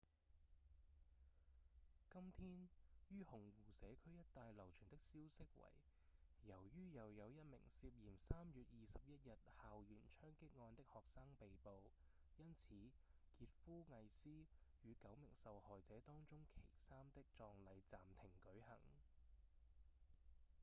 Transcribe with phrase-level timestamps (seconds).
[2.11, 2.67] 今天
[3.09, 5.69] 於紅湖社區一帶流傳的消息為
[6.47, 11.83] 由於又有一名涉嫌3月21日校園槍擊案的學生被捕
[12.39, 12.73] 因此
[13.37, 14.31] 傑夫·魏斯
[14.85, 18.79] 與九名受害者當中其三的葬禮暫停舉行